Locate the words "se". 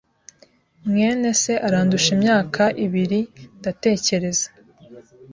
1.41-1.53